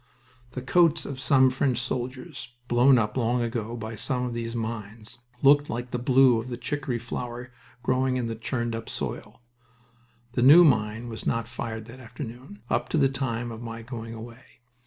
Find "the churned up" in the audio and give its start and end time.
8.25-8.89